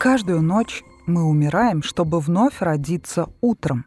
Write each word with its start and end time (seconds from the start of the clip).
Каждую 0.00 0.40
ночь 0.40 0.82
мы 1.04 1.24
умираем, 1.24 1.82
чтобы 1.82 2.20
вновь 2.20 2.62
родиться 2.62 3.26
утром. 3.42 3.84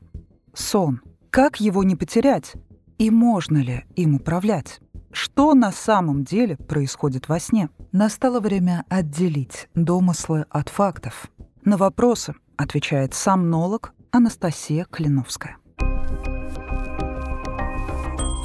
Сон. 0.54 1.02
Как 1.32 1.59
его 1.59 1.84
не 1.84 1.96
потерять? 1.96 2.54
И 3.00 3.09
можно 3.09 3.57
ли 3.57 3.86
им 3.96 4.14
управлять? 4.14 4.79
Что 5.11 5.55
на 5.55 5.71
самом 5.71 6.23
деле 6.23 6.55
происходит 6.55 7.29
во 7.29 7.39
сне? 7.39 7.70
Настало 7.91 8.41
время 8.41 8.86
отделить 8.89 9.70
домыслы 9.73 10.46
от 10.52 10.70
фактов. 10.70 11.32
На 11.65 11.78
вопросы 11.78 12.36
отвечает 12.57 13.16
сомнолог 13.16 13.95
Анастасия 14.11 14.86
Клиновская. 14.86 15.57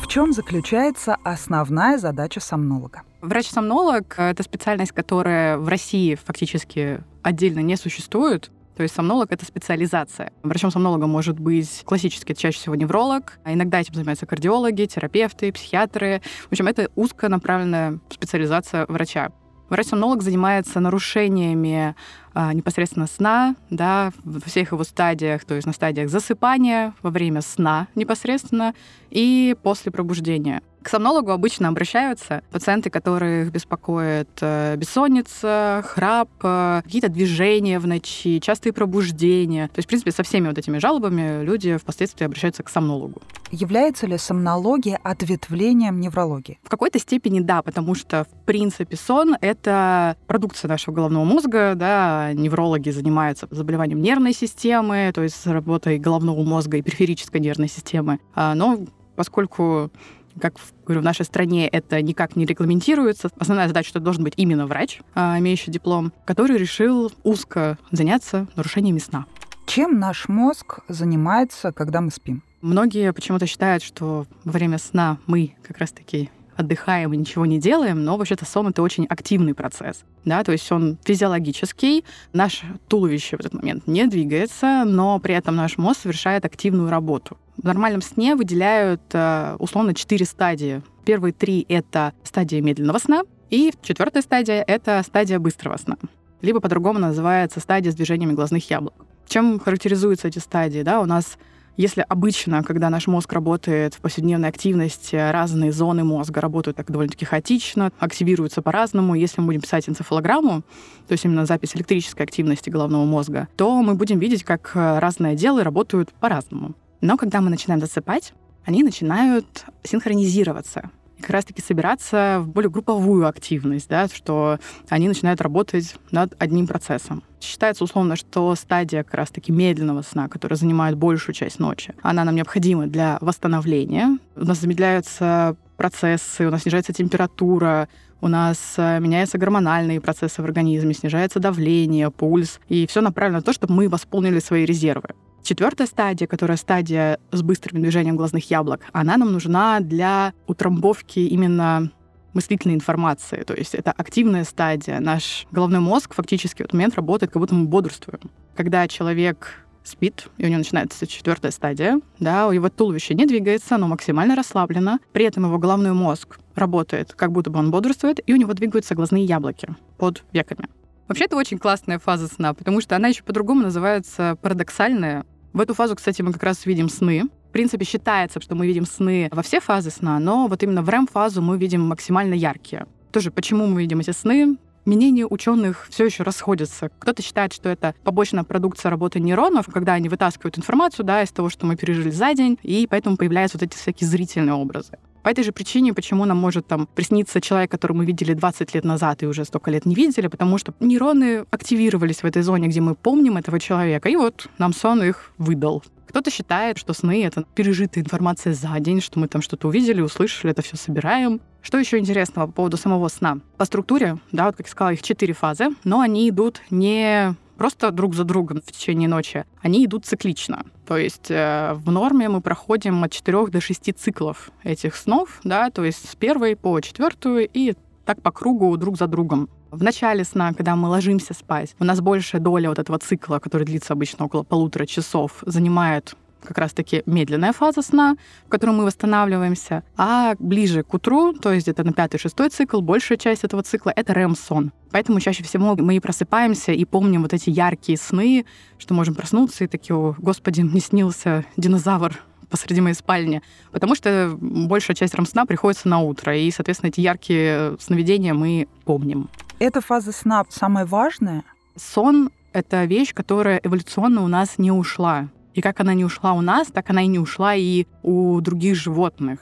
В 0.01 0.07
чем 0.07 0.33
заключается 0.33 1.19
основная 1.23 1.99
задача 1.99 2.41
сомнолога? 2.41 3.03
Врач-сомнолог— 3.21 4.15
это 4.19 4.43
специальность, 4.43 4.93
которая 4.93 5.59
в 5.59 5.69
России 5.69 6.15
фактически 6.15 7.01
отдельно 7.23 7.61
не 7.61 7.77
существует. 7.77 8.51
То 8.77 8.85
есть 8.85 8.95
сомнолог— 8.95 9.27
это 9.33 9.45
специализация. 9.45 10.33
Врачом-сомнологом 10.45 11.11
может 11.11 11.41
быть 11.41 11.83
классически, 11.85 12.31
это 12.31 12.41
чаще 12.41 12.59
всего 12.59 12.77
невролог, 12.77 13.41
а 13.43 13.53
иногда 13.53 13.81
этим 13.81 13.95
занимаются 13.95 14.25
кардиологи, 14.25 14.85
терапевты, 14.85 15.53
психиатры. 15.53 16.23
В 16.49 16.53
общем, 16.53 16.69
это 16.69 16.89
узконаправленная 16.95 17.99
специализация 18.09 18.87
врача. 18.87 19.31
Врач-сомнолог 19.69 20.23
занимается 20.23 20.79
нарушениями 20.79 21.97
а, 22.33 22.55
непосредственно 22.55 23.07
сна, 23.07 23.57
да, 23.69 24.13
во 24.25 24.41
всех 24.41 24.73
его 24.73 24.85
стадиях, 24.85 25.45
то 25.45 25.55
есть 25.55 25.67
на 25.67 25.73
стадиях 25.73 26.09
засыпания, 26.09 26.95
во 27.03 27.11
время 27.11 27.43
сна 27.43 27.89
непосредственно 27.97 28.75
и 29.11 29.57
после 29.63 29.91
пробуждения. 29.91 30.63
К 30.89 30.91
сомнологу 30.91 31.33
обычно 31.33 31.69
обращаются 31.69 32.43
пациенты, 32.51 32.89
которых 32.89 33.53
беспокоит 33.53 34.31
э, 34.41 34.75
бессонница, 34.77 35.85
храп, 35.87 36.31
э, 36.43 36.81
какие-то 36.83 37.11
движения 37.11 37.79
в 37.79 37.87
ночи, 37.87 38.41
частые 38.41 38.73
пробуждения. 38.73 39.69
То 39.69 39.81
есть, 39.81 39.87
в 39.87 39.89
принципе, 39.89 40.13
со 40.13 40.23
всеми 40.23 40.49
вот 40.49 40.57
этими 40.57 40.79
жалобами 40.79 41.45
люди 41.45 41.77
впоследствии 41.77 42.25
обращаются 42.25 42.63
к 42.63 42.71
сомнологу. 42.71 43.21
Является 43.51 44.07
ли 44.07 44.17
сомнология 44.17 44.99
ответвлением 45.03 46.01
неврологии? 46.01 46.59
В 46.63 46.71
какой-то 46.71 46.99
степени 46.99 47.41
да, 47.41 47.61
потому 47.61 47.95
что, 47.95 48.25
в 48.25 48.47
принципе, 48.47 48.97
сон— 48.97 49.37
это 49.43 50.17
продукция 50.27 50.71
нашего 50.71 50.95
головного 50.95 51.25
мозга, 51.25 51.75
да, 51.75 52.33
неврологи 52.33 52.89
занимаются 52.89 53.47
заболеванием 53.51 54.01
нервной 54.01 54.33
системы, 54.33 55.13
то 55.15 55.23
есть 55.23 55.47
работой 55.47 55.99
головного 55.99 56.43
мозга 56.45 56.79
и 56.79 56.83
периферической 56.83 57.43
нервной 57.43 57.69
системы. 57.69 58.21
А, 58.35 58.55
но 58.55 58.79
поскольку 59.17 59.91
как 60.39 60.55
говорю, 60.85 61.01
в 61.01 61.05
нашей 61.05 61.25
стране 61.25 61.69
это 61.69 62.01
никак 62.03 62.37
не 62.37 62.45
регламентируется. 62.45 63.29
Основная 63.39 63.69
задача, 63.69 63.89
что 63.89 64.01
должен 64.01 64.25
быть 64.25 64.35
именно 64.37 64.67
врач, 64.67 65.01
а, 65.15 65.39
имеющий 65.39 65.71
диплом, 65.71 66.13
который 66.25 66.57
решил 66.57 67.13
узко 67.25 67.79
заняться 67.91 68.47
нарушениями 68.57 68.99
сна. 68.99 69.27
Чем 69.67 69.99
наш 69.99 70.29
мозг 70.29 70.81
занимается, 70.89 71.73
когда 71.73 72.01
мы 72.01 72.11
спим? 72.11 72.43
Многие 72.63 73.13
почему-то 73.13 73.47
считают, 73.47 73.83
что 73.83 74.27
во 74.45 74.53
время 74.53 74.79
сна 74.79 75.19
мы 75.27 75.55
как 75.63 75.79
раз-таки 75.79 76.31
отдыхаем 76.57 77.15
и 77.15 77.17
ничего 77.17 77.47
не 77.47 77.61
делаем, 77.61 78.05
но 78.05 78.17
вообще-то 78.17 78.45
сон— 78.45 78.67
это 78.69 78.83
очень 78.83 79.07
активный 79.07 79.55
процесс. 79.55 80.03
Да, 80.29 80.45
то 80.45 80.53
есть 80.53 80.71
он 80.71 80.99
физиологический, 81.05 82.05
наше 82.33 82.67
туловище 82.87 83.37
в 83.37 83.41
этот 83.41 83.55
момент 83.55 83.87
не 83.87 84.07
двигается, 84.07 84.85
но 84.85 85.19
при 85.19 85.35
этом 85.35 85.57
наш 85.57 85.79
мозг 85.79 86.03
совершает 86.03 86.45
активную 86.45 86.91
работу. 86.91 87.39
В 87.57 87.65
нормальном 87.65 88.03
сне 88.03 88.37
выделяют 88.37 89.01
э, 89.13 89.57
условно 89.59 89.95
четыре 89.95 90.27
стадии. 90.27 90.83
Первые 91.05 91.33
три— 91.33 91.65
это 91.69 92.13
стадия 92.23 92.61
медленного 92.61 92.99
сна, 92.99 93.23
и 93.51 93.73
четвертая 93.83 94.23
стадия— 94.23 94.63
это 94.67 95.03
стадия 95.05 95.39
быстрого 95.39 95.77
сна. 95.79 95.97
Либо 96.43 96.61
по-другому 96.61 96.99
называется 96.99 97.59
стадия 97.61 97.91
с 97.91 97.95
движениями 97.95 98.35
глазных 98.35 98.69
яблок. 98.71 98.95
Чем 99.27 99.59
характеризуются 99.59 100.29
эти 100.29 100.39
стадии? 100.39 100.83
Да, 100.83 101.01
у 101.01 101.07
нас 101.07 101.39
если 101.79 102.05
обычно, 102.09 102.65
когда 102.65 102.91
наш 102.91 103.07
мозг 103.07 103.33
работает 103.33 103.95
в 103.95 104.01
повседневной 104.01 104.49
активности, 104.49 105.15
разные 105.15 105.71
зоны 105.71 106.03
мозга 106.03 106.41
работают 106.41 106.77
так 106.77 106.91
довольно-таки 106.91 107.25
хаотично, 107.25 107.93
активируются 108.01 108.63
по-разному. 108.63 109.15
Если 109.15 109.41
мы 109.41 109.47
будем 109.47 109.61
писать 109.61 109.89
энцефалограмму, 109.89 110.63
то 111.07 111.13
есть 111.13 111.25
именно 111.25 111.47
запись 111.47 111.77
электрической 111.77 112.27
активности 112.27 112.69
головного 112.69 113.05
мозга, 113.05 113.47
то 113.57 113.81
мы 113.81 113.95
будем 113.95 114.19
видеть, 114.19 114.43
как 114.43 114.73
разные 114.75 115.35
отделы 115.35 115.63
работают 115.63 116.13
по-разному. 116.15 116.75
Но 117.01 117.17
когда 117.17 117.41
мы 117.41 117.49
начинаем 117.49 117.81
засыпать, 117.81 118.33
они 118.65 118.83
начинают 118.83 119.47
синхронизироваться 119.85 120.91
как 121.21 121.31
раз-таки 121.31 121.63
собираться 121.63 122.39
в 122.41 122.49
более 122.49 122.71
групповую 122.71 123.27
активность, 123.27 123.89
да, 123.89 124.09
что 124.09 124.59
они 124.89 125.09
начинают 125.09 125.41
работать 125.41 125.97
над 126.11 126.35
одним 126.39 126.67
процессом. 126.67 127.23
Считается 127.41 127.85
условно, 127.85 128.17
что 128.17 128.55
стадия 128.55 129.05
как 129.05 129.15
раз-таки 129.15 129.53
медленного 129.53 130.03
сна, 130.03 130.29
которая 130.29 130.57
занимает 130.57 130.97
большую 130.97 131.35
часть 131.35 131.59
ночи, 131.59 131.95
она 132.03 132.25
нам 132.25 132.35
необходима 132.35 132.87
для 132.87 133.19
восстановления. 133.21 134.19
У 134.37 134.45
нас 134.45 134.59
замедляются 134.59 135.57
процессы, 135.77 136.47
у 136.47 136.51
нас 136.51 136.63
снижается 136.63 136.93
температура, 136.93 137.89
у 138.21 138.29
нас 138.29 138.75
э, 138.77 138.99
меняются 138.99 139.39
гормональные 139.39 140.01
процессы 140.01 140.43
в 140.43 140.45
организме, 140.45 140.93
снижается 140.93 141.39
давление, 141.39 142.11
пульс, 142.11 142.59
и 142.69 142.87
все 142.89 143.01
направлено 143.01 143.39
на 143.39 143.45
то, 143.45 143.53
чтобы 143.53 143.75
мы 143.75 143.89
восполнили 143.89 144.41
свои 144.41 144.65
резервы. 144.65 145.11
Четвертая 145.43 145.87
стадия, 145.87 146.27
которая 146.27 146.57
стадия 146.57 147.19
с 147.33 147.43
быстрым 147.43 147.83
движением 147.83 148.17
глазных 148.17 148.51
яблок, 148.51 148.83
она 148.93 149.17
нам 149.17 149.33
нужна 149.33 149.81
для 149.81 150.33
утрамбовки 150.47 151.21
именно 151.21 151.91
мыслительной 152.35 152.75
информации. 152.75 153.43
То 153.43 153.55
есть 153.55 153.75
это 153.75 153.93
активная 153.93 154.45
стадия. 154.45 155.01
Наш 155.01 155.47
головной 155.51 155.81
мозг 155.81 156.15
фактически 156.15 156.59
в 156.59 156.67
этот 156.67 156.75
момент 156.75 156.95
работает, 156.95 157.33
как 157.33 157.41
будто 157.41 157.55
мы 157.55 157.67
бодрствуем. 157.67 158.31
Когда 158.55 158.87
человек 158.87 159.65
спит, 159.85 160.29
и 160.37 160.45
у 160.45 160.49
него 160.49 160.59
начинается 160.59 161.07
четвертая 161.07 161.51
стадия, 161.51 162.01
да, 162.21 162.47
у 162.47 162.53
его 162.53 162.69
туловище 162.69 163.15
не 163.15 163.27
двигается, 163.27 163.77
оно 163.77 163.89
максимально 163.89 164.37
расслаблено, 164.37 164.99
при 165.13 165.25
этом 165.25 165.47
его 165.47 165.59
головной 165.59 165.95
мозг 165.95 166.39
работает, 166.55 167.15
как 167.15 167.33
будто 167.33 167.51
бы 167.51 167.59
он 167.59 167.71
бодрствует, 167.71 168.21
и 168.27 168.33
у 168.33 168.37
него 168.37 168.53
двигаются 168.53 168.95
глазные 168.95 169.25
яблоки 169.25 169.69
под 169.97 170.25
веками. 170.33 170.69
Вообще, 171.09 171.25
это 171.25 171.37
очень 171.37 171.59
классная 171.59 171.99
фаза 171.99 172.29
сна, 172.29 172.53
потому 172.53 172.83
что 172.83 172.95
она 172.95 173.09
еще 173.09 173.23
по-другому 173.23 173.63
называется 173.63 174.37
парадоксальная. 174.43 175.25
В 175.55 175.61
эту 175.61 175.73
фазу, 175.73 175.97
кстати, 175.97 176.21
мы 176.21 176.35
как 176.35 176.43
раз 176.43 176.67
видим 176.67 176.91
сны. 176.91 177.25
В 177.49 177.51
принципе, 177.51 177.87
считается, 177.87 178.41
что 178.43 178.55
мы 178.55 178.67
видим 178.67 178.85
сны 178.85 179.31
во 179.33 179.43
все 179.43 179.59
фазы 179.61 179.91
сна, 179.91 180.19
но 180.19 180.47
вот 180.49 180.63
именно 180.63 180.83
в 180.83 180.89
REM-фазу 180.89 181.41
мы 181.41 181.57
видим 181.57 181.81
максимально 181.81 182.35
яркие. 182.35 182.87
Тоже 183.11 183.31
почему 183.31 183.67
мы 183.67 183.81
видим 183.81 184.01
эти 184.01 184.11
сны? 184.11 184.59
Мнения 184.85 185.27
ученых 185.27 185.87
все 185.91 186.05
еще 186.05 186.23
расходятся. 186.25 186.91
Кто-то 186.99 187.23
считает, 187.23 187.55
что 187.55 187.71
это 187.71 187.95
побочная 188.05 188.45
продукция 188.45 188.91
работы 188.91 189.19
нейронов, 189.19 189.67
когда 189.67 189.95
они 189.95 190.11
вытаскивают 190.11 190.59
информацию 190.59 191.07
да, 191.07 191.23
из 191.23 191.31
того, 191.31 191.49
что 191.49 191.67
мы 191.67 191.77
пережили 191.77 192.11
за 192.11 192.35
день, 192.35 192.59
и 192.63 192.87
поэтому 192.89 193.17
появляются 193.17 193.59
вот 193.59 193.65
эти 193.65 193.77
всякие 193.77 194.09
зрительные 194.09 194.55
образы. 194.55 194.99
По 195.29 195.31
этой 195.33 195.45
же 195.45 195.53
причине, 195.53 195.93
почему 195.93 196.25
нам 196.25 196.39
может 196.39 196.67
там 196.67 196.87
присниться 196.87 197.43
человек, 197.43 197.71
которого 197.71 197.99
мы 197.99 198.07
видели 198.07 198.33
20 198.33 198.75
лет 198.75 198.83
назад 198.83 199.23
и 199.23 199.27
уже 199.27 199.45
столько 199.45 199.71
лет 199.71 199.85
не 199.85 199.95
видели, 199.95 200.27
потому 200.27 200.57
что 200.57 200.73
нейроны 200.81 201.45
активировались 201.51 202.23
в 202.23 202.25
этой 202.25 202.41
зоне, 202.41 202.69
где 202.69 202.81
мы 202.81 202.95
помним 202.95 203.37
этого 203.37 203.61
человека, 203.61 204.09
и 204.09 204.17
вот 204.17 204.49
нам 204.57 204.73
сон 204.73 205.03
их 205.03 205.33
выдал. 205.37 205.85
Кто-то 206.09 206.31
считает, 206.31 206.79
что 206.79 206.95
сны— 206.95 207.23
это 207.27 207.45
пережитая 207.55 208.03
информация 208.03 208.55
за 208.55 208.75
день, 208.81 209.03
что 209.03 209.19
мы 209.19 209.29
там 209.29 209.43
что-то 209.43 209.69
увидели, 209.69 210.01
услышали, 210.01 210.53
это 210.53 210.63
все 210.63 210.79
собираем. 210.79 211.43
Что 211.61 211.77
еще 211.77 211.99
интересного 211.99 212.47
по 212.47 212.53
поводу 212.53 212.79
самого 212.79 213.09
сна? 213.09 213.41
По 213.59 213.67
структуре, 213.67 214.17
да, 214.33 214.47
вот 214.47 214.57
как 214.57 214.65
я 214.65 214.73
сказала, 214.73 214.95
их 214.95 215.03
четыре 215.03 215.35
фазы, 215.35 215.67
но 215.85 216.01
они 216.01 216.27
идут 216.31 216.63
не 216.71 217.35
просто 217.59 217.91
друг 217.91 218.15
за 218.15 218.25
другом 218.25 218.63
в 218.65 218.73
течение 218.73 219.09
ночи, 219.09 219.45
они 219.61 219.85
идут 219.85 220.07
циклично. 220.07 220.65
То 220.87 220.97
есть 220.97 221.31
э, 221.31 221.75
в 221.75 221.91
норме 221.91 222.29
мы 222.29 222.41
проходим 222.41 223.05
от 223.05 223.13
4 223.13 223.49
до 223.49 223.61
6 223.61 223.95
циклов 223.95 224.51
этих 224.63 224.97
снов, 224.97 225.41
да, 225.45 225.71
то 225.71 225.85
есть 225.85 226.09
с 226.09 226.15
первой 226.15 226.57
по 226.57 226.81
четвертую 226.81 227.49
и 227.53 227.75
так 228.07 228.23
по 228.23 228.31
кругу 228.31 228.75
друг 228.79 228.97
за 228.97 229.07
другом. 229.07 229.51
В 229.71 229.83
начале 229.83 230.25
сна, 230.25 230.55
когда 230.55 230.77
мы 230.77 230.89
ложимся 230.89 231.35
спать, 231.35 231.77
у 231.79 231.85
нас 231.85 232.01
большая 232.01 232.41
доля 232.41 232.71
вот 232.71 232.79
этого 232.79 232.99
цикла, 232.99 233.39
который 233.39 233.65
длится 233.65 233.93
обычно 233.93 234.25
около 234.25 234.43
полутора 234.43 234.87
часов, 234.87 235.43
занимает 235.45 236.17
как 236.43 236.59
раз-таки 236.59 237.03
медленная 237.07 237.53
фаза 237.53 237.83
сна, 237.83 238.17
в 238.47 238.49
которой 238.49 238.71
мы 238.71 238.85
восстанавливаемся, 238.85 239.83
а 239.97 240.35
ближе 240.39 240.83
к 240.83 240.95
утру, 240.95 241.33
то 241.33 241.53
есть 241.53 241.69
это 241.69 241.85
на 241.85 241.93
пятый-шестой 241.93 242.51
цикл, 242.51 242.81
большая 242.81 243.19
часть 243.19 243.45
этого 243.45 243.63
цикла— 243.63 243.93
это 243.97 244.13
REM-сон. 244.13 244.73
Поэтому 244.91 245.21
чаще 245.21 245.45
всего 245.45 245.77
мы 245.77 245.97
и 245.97 246.01
просыпаемся 246.01 246.73
и 246.73 246.85
помним 246.85 247.23
вот 247.23 247.33
эти 247.35 247.51
яркие 247.51 247.99
сны, 247.99 248.47
что 248.79 248.95
можем 248.95 249.15
проснуться 249.15 249.65
и 249.65 249.67
такие, 249.67 249.97
о, 249.97 250.15
господи, 250.19 250.63
мне 250.63 250.81
снился 250.81 251.45
динозавр 251.57 252.19
посреди 252.49 252.81
моей 252.81 252.95
спальни, 252.95 253.43
потому 253.73 253.95
что 253.95 254.35
большая 254.41 254.95
часть 254.97 255.15
РЭМ-сна 255.15 255.45
приходится 255.45 255.89
на 255.89 256.01
утро, 256.01 256.37
и, 256.37 256.51
соответственно, 256.51 256.89
эти 256.89 257.01
яркие 257.01 257.77
сновидения 257.79 258.33
мы 258.33 258.69
помним. 258.85 259.29
Эта 259.59 259.81
фаза 259.81 260.13
сна 260.13 260.45
самая 260.49 260.87
важная? 260.87 261.45
Сон— 261.77 262.31
это 262.53 262.85
вещь, 262.85 263.13
которая 263.13 263.61
эволюционно 263.63 264.23
у 264.23 264.29
нас 264.29 264.57
не 264.57 264.73
ушла. 264.73 265.29
И 265.59 265.61
как 265.61 265.81
она 265.81 265.93
не 265.93 266.05
ушла 266.05 266.35
у 266.35 266.41
нас, 266.41 266.69
так 266.69 266.89
она 266.91 267.03
и 267.03 267.09
не 267.09 267.19
ушла 267.19 267.57
и 267.57 267.87
у 268.05 268.41
других 268.41 268.77
животных. 268.77 269.41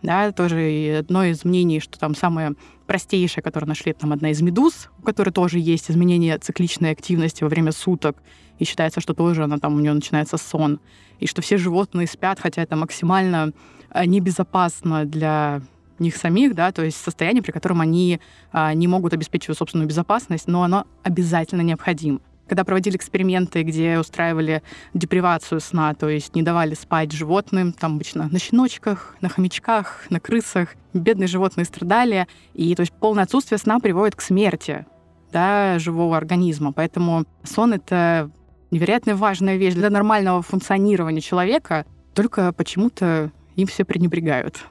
Да, 0.00 0.30
тоже 0.30 0.98
одно 1.00 1.24
из 1.24 1.44
мнений, 1.44 1.80
что 1.80 1.98
там 1.98 2.14
самое 2.14 2.54
простейшее, 2.86 3.42
которое 3.42 3.66
нашли, 3.66 3.92
там 3.92 4.12
одна 4.12 4.30
из 4.30 4.40
медуз, 4.42 4.90
у 5.00 5.02
которой 5.02 5.30
тоже 5.30 5.58
есть 5.58 5.90
изменение 5.90 6.38
цикличной 6.38 6.92
активности 6.92 7.42
во 7.42 7.48
время 7.48 7.72
суток, 7.72 8.16
и 8.60 8.64
считается, 8.64 9.00
что 9.00 9.12
тоже 9.12 9.42
она 9.42 9.58
там 9.58 9.74
у 9.74 9.80
нее 9.80 9.92
начинается 9.92 10.36
сон, 10.36 10.78
и 11.18 11.26
что 11.26 11.42
все 11.42 11.56
животные 11.56 12.06
спят, 12.06 12.38
хотя 12.38 12.62
это 12.62 12.76
максимально 12.76 13.52
э, 13.90 14.06
небезопасно 14.06 15.04
для 15.04 15.62
них 15.98 16.14
самих, 16.14 16.54
да, 16.54 16.70
то 16.70 16.84
есть 16.84 16.96
состояние, 16.96 17.42
при 17.42 17.50
котором 17.50 17.80
они 17.80 18.20
а, 18.52 18.72
не 18.72 18.86
могут 18.86 19.14
обеспечивать 19.14 19.58
собственную 19.58 19.88
безопасность, 19.88 20.46
но 20.46 20.62
оно 20.62 20.86
обязательно 21.02 21.62
необходимо. 21.62 22.20
Когда 22.48 22.64
проводили 22.64 22.96
эксперименты, 22.96 23.62
где 23.62 23.98
устраивали 23.98 24.62
депривацию 24.94 25.60
сна, 25.60 25.94
то 25.94 26.08
есть 26.08 26.34
не 26.34 26.42
давали 26.42 26.74
спать 26.74 27.12
животным, 27.12 27.72
там 27.72 27.96
обычно 27.96 28.28
на 28.30 28.38
щеночках, 28.38 29.16
на 29.20 29.28
хомячках, 29.28 30.06
на 30.10 30.20
крысах, 30.20 30.74
бедные 30.94 31.26
животные 31.26 31.64
страдали, 31.64 32.28
и 32.54 32.74
то 32.74 32.80
есть 32.80 32.92
полное 32.92 33.24
отсутствие 33.24 33.58
сна 33.58 33.80
приводит 33.80 34.14
к 34.14 34.20
смерти 34.20 34.86
да, 35.32 35.78
живого 35.78 36.16
организма. 36.16 36.72
Поэтому 36.72 37.24
сон— 37.42 37.72
это 37.74 38.30
невероятно 38.70 39.16
важная 39.16 39.56
вещь 39.56 39.74
для 39.74 39.90
нормального 39.90 40.40
функционирования 40.42 41.20
человека, 41.20 41.84
только 42.14 42.52
почему-то 42.52 43.32
им 43.56 43.66
все 43.66 43.84
пренебрегают. 43.84 44.64